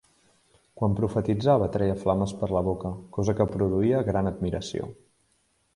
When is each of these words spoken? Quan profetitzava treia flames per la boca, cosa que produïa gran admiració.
Quan 0.79 0.95
profetitzava 0.99 1.67
treia 1.75 1.97
flames 2.05 2.33
per 2.41 2.49
la 2.57 2.65
boca, 2.69 2.93
cosa 3.19 3.37
que 3.41 3.51
produïa 3.57 4.05
gran 4.13 4.33
admiració. 4.33 4.91